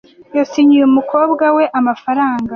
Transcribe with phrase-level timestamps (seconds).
[0.37, 2.47] Yasinyiye umukobwa we amafaranga.